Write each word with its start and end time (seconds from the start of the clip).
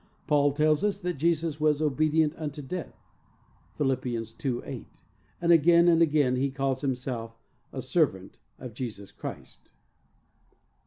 Paul 0.25 0.51
tells 0.53 0.83
us 0.83 0.99
that 1.01 1.19
Jesus 1.19 1.59
was 1.59 1.79
"obedient 1.79 2.33
unto 2.35 2.63
death" 2.63 2.95
(Phil. 3.77 3.95
2: 4.25 4.63
8), 4.65 4.87
and 5.39 5.51
again 5.51 5.87
and 5.87 6.01
again 6.01 6.37
he 6.37 6.49
calls 6.49 6.81
himself 6.81 7.37
"a 7.71 7.83
servant 7.83 8.39
of 8.57 8.73
Jesus 8.73 9.11
Christ." 9.11 9.69